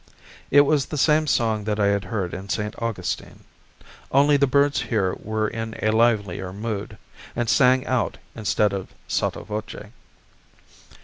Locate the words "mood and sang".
6.51-7.85